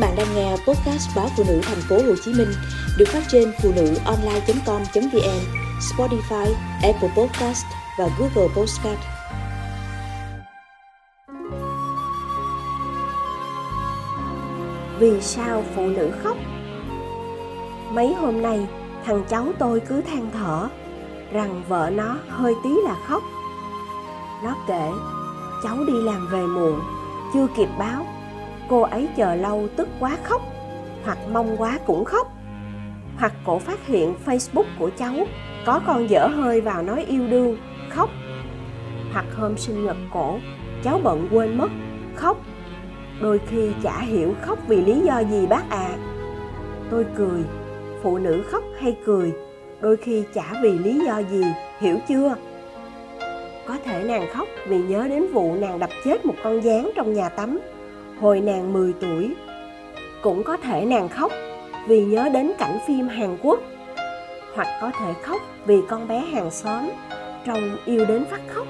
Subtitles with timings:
[0.00, 2.52] bạn đang nghe podcast báo phụ nữ thành phố Hồ Chí Minh
[2.98, 5.40] được phát trên phụ nữ online.com.vn,
[5.80, 7.64] Spotify, Apple Podcast
[7.98, 8.98] và Google Podcast.
[14.98, 16.36] Vì sao phụ nữ khóc?
[17.90, 18.66] Mấy hôm nay,
[19.04, 20.68] thằng cháu tôi cứ than thở
[21.32, 23.22] rằng vợ nó hơi tí là khóc.
[24.44, 24.90] Nó kể,
[25.64, 26.80] cháu đi làm về muộn,
[27.34, 28.06] chưa kịp báo
[28.70, 30.42] cô ấy chờ lâu tức quá khóc,
[31.04, 32.32] hoặc mong quá cũng khóc,
[33.18, 35.14] hoặc cổ phát hiện facebook của cháu
[35.66, 37.56] có con dở hơi vào nói yêu đương,
[37.88, 38.10] khóc.
[39.12, 40.38] Hoặc hôm sinh nhật cổ,
[40.84, 41.68] cháu bận quên mất,
[42.14, 42.36] khóc.
[43.20, 45.96] Đôi khi chả hiểu khóc vì lý do gì bác à
[46.90, 47.42] tôi cười,
[48.02, 49.32] phụ nữ khóc hay cười,
[49.80, 51.44] đôi khi chả vì lý do gì,
[51.80, 52.34] hiểu chưa?
[53.66, 57.12] Có thể nàng khóc vì nhớ đến vụ nàng đập chết một con gián trong
[57.12, 57.60] nhà tắm
[58.20, 59.34] hồi nàng 10 tuổi.
[60.22, 61.32] Cũng có thể nàng khóc
[61.86, 63.60] vì nhớ đến cảnh phim Hàn Quốc
[64.54, 66.90] hoặc có thể khóc vì con bé hàng xóm
[67.46, 68.66] trông yêu đến phát khóc.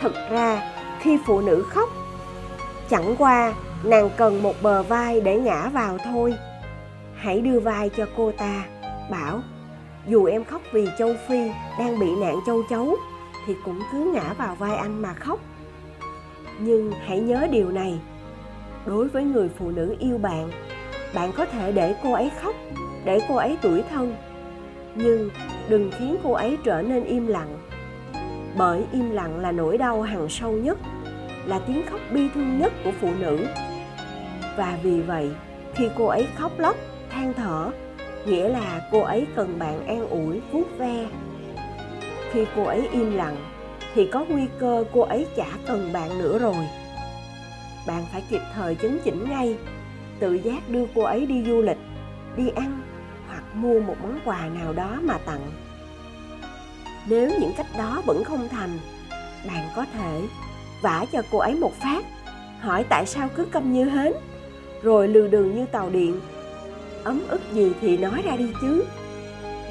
[0.00, 1.88] Thực ra, khi phụ nữ khóc,
[2.88, 6.34] chẳng qua nàng cần một bờ vai để ngã vào thôi.
[7.14, 8.64] Hãy đưa vai cho cô ta,
[9.10, 9.40] bảo
[10.08, 12.96] dù em khóc vì châu Phi đang bị nạn châu chấu
[13.46, 15.40] thì cũng cứ ngã vào vai anh mà khóc.
[16.58, 17.98] Nhưng hãy nhớ điều này,
[18.86, 20.50] đối với người phụ nữ yêu bạn.
[21.14, 22.54] Bạn có thể để cô ấy khóc,
[23.04, 24.16] để cô ấy tủi thân.
[24.94, 25.30] Nhưng
[25.68, 27.58] đừng khiến cô ấy trở nên im lặng.
[28.56, 30.78] Bởi im lặng là nỗi đau hằn sâu nhất,
[31.46, 33.46] là tiếng khóc bi thương nhất của phụ nữ.
[34.56, 35.30] Và vì vậy,
[35.74, 36.76] khi cô ấy khóc lóc,
[37.10, 37.70] than thở,
[38.26, 41.06] nghĩa là cô ấy cần bạn an ủi, vuốt ve.
[42.30, 43.36] Khi cô ấy im lặng,
[43.94, 46.68] thì có nguy cơ cô ấy chả cần bạn nữa rồi
[47.86, 49.56] bạn phải kịp thời chấn chỉnh ngay.
[50.20, 51.78] Tự giác đưa cô ấy đi du lịch,
[52.36, 52.82] đi ăn,
[53.28, 55.50] hoặc mua một món quà nào đó mà tặng.
[57.08, 58.78] Nếu những cách đó vẫn không thành,
[59.46, 60.22] bạn có thể
[60.82, 62.04] vả cho cô ấy một phát,
[62.60, 64.12] hỏi tại sao cứ câm như hến,
[64.82, 66.20] rồi lừ đường như tàu điện.
[67.04, 68.84] Ấm ức gì thì nói ra đi chứ.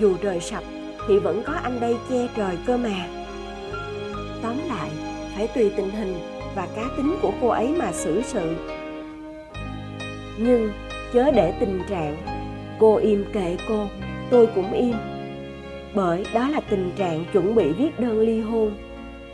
[0.00, 0.64] Dù trời sập
[1.08, 3.08] thì vẫn có anh đây che trời cơ mà.
[4.42, 4.90] Tóm lại,
[5.36, 8.56] phải tùy tình hình và cá tính của cô ấy mà xử sự.
[10.38, 10.72] Nhưng
[11.12, 12.16] chớ để tình trạng
[12.78, 13.86] cô im kệ cô,
[14.30, 14.94] tôi cũng im.
[15.94, 18.76] Bởi đó là tình trạng chuẩn bị viết đơn ly hôn,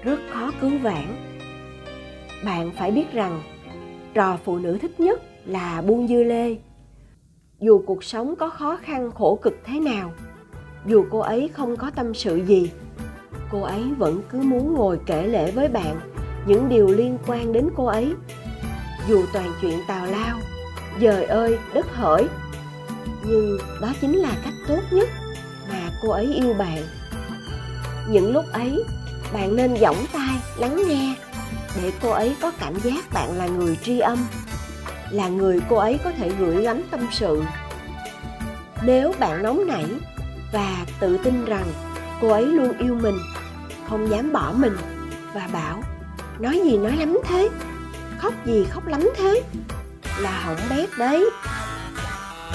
[0.03, 1.05] rất khó cứu vãn.
[2.45, 3.43] Bạn phải biết rằng,
[4.15, 6.57] trò phụ nữ thích nhất là buông dưa lê.
[7.61, 10.13] Dù cuộc sống có khó khăn, khổ cực thế nào,
[10.87, 12.71] dù cô ấy không có tâm sự gì,
[13.51, 15.97] cô ấy vẫn cứ muốn ngồi kể lể với bạn
[16.47, 18.15] những điều liên quan đến cô ấy.
[19.09, 20.39] Dù toàn chuyện tào lao,
[21.01, 22.29] dời ơi, đất hỡi,
[23.25, 25.09] nhưng đó chính là cách tốt nhất
[25.69, 26.83] mà cô ấy yêu bạn.
[28.09, 28.85] Những lúc ấy,
[29.33, 31.15] bạn nên giỏng tai, lắng nghe,
[31.83, 34.19] để cô ấy có cảm giác bạn là người tri âm,
[35.11, 37.43] là người cô ấy có thể gửi gắm tâm sự.
[38.83, 39.87] Nếu bạn nóng nảy
[40.53, 41.67] và tự tin rằng
[42.21, 43.19] cô ấy luôn yêu mình,
[43.89, 44.77] không dám bỏ mình
[45.35, 45.83] và bảo
[46.39, 47.49] nói gì nói lắm thế.
[48.19, 49.43] Khóc gì khóc lắm thế.
[50.21, 51.31] Là hỏng bét đấy.